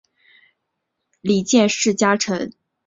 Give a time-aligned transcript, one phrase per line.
[1.21, 2.51] 里见氏家臣。